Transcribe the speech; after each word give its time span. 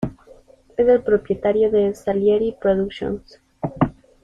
Es 0.77 0.87
el 0.87 1.03
propietario 1.03 1.69
de 1.69 1.93
Salieri 1.93 2.57
Productions. 2.59 3.39